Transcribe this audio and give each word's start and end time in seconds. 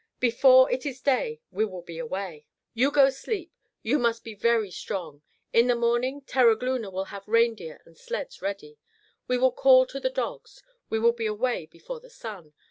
Before 0.19 0.71
it 0.71 0.83
is 0.83 0.99
day 0.99 1.41
we 1.51 1.63
will 1.63 1.83
be 1.83 1.99
away. 1.99 2.47
You 2.73 2.89
go 2.89 3.11
sleep. 3.11 3.53
You 3.83 3.99
must 3.99 4.23
be 4.23 4.33
very 4.33 4.71
strong. 4.71 5.21
In 5.53 5.67
the 5.67 5.75
morning 5.75 6.23
Terogloona 6.23 6.91
will 6.91 7.05
have 7.13 7.27
reindeer 7.27 7.83
and 7.85 7.95
sleds 7.95 8.41
ready. 8.41 8.79
We 9.27 9.37
will 9.37 9.51
call 9.51 9.85
to 9.85 9.99
the 9.99 10.09
dogs. 10.09 10.63
We 10.89 10.97
will 10.97 11.13
be 11.13 11.27
away 11.27 11.67
before 11.67 11.99
the 11.99 12.09
sun. 12.09 12.53